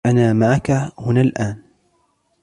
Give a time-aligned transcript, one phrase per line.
[0.05, 1.61] أنا معك هنا الآن